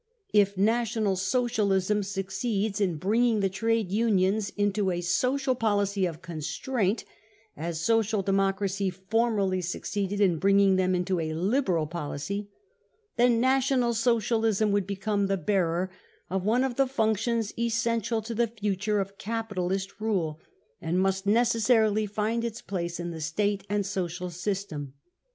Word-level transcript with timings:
"If 0.43 0.57
National 0.57 1.15
Socialism 1.15 2.01
succeeds 2.01 2.81
in 2.81 2.95
bringing 2.97 3.39
the 3.41 3.49
trade 3.51 3.91
unions 3.91 4.49
into 4.57 4.89
a 4.89 4.99
social 4.99 5.53
policy 5.53 6.07
of 6.07 6.23
constraint, 6.23 7.05
as 7.55 7.79
Social 7.81 8.23
Democ 8.23 8.61
racy 8.61 8.89
formerly 8.89 9.61
succeeded 9.61 10.19
in 10.19 10.39
bringing 10.39 10.75
them 10.75 10.95
into 10.95 11.19
a 11.19 11.33
Liberal 11.35 11.85
|j 11.85 11.91
policy, 11.91 12.49
then 13.15 13.39
National 13.39 13.93
Socialism 13.93 14.71
would 14.71 14.87
become 14.87 15.27
the 15.27 15.37
bearer 15.37 15.91
of 16.31 16.43
one 16.43 16.63
of 16.63 16.77
the 16.77 16.87
functions 16.87 17.53
essential 17.55 18.23
to 18.23 18.33
the 18.33 18.47
future 18.47 18.99
of 18.99 19.19
capitalist 19.19 20.01
rule, 20.01 20.39
and 20.81 20.99
must 20.99 21.27
necessarily 21.27 22.07
find 22.07 22.43
its 22.43 22.63
place 22.63 22.99
in 22.99 23.11
the, 23.11 23.21
State 23.21 23.65
and 23.69 23.85
social 23.85 24.31
system. 24.31 24.93